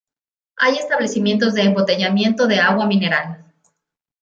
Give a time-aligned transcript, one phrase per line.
[0.55, 3.45] Hay establecimientos de embotellamiento de agua mineral.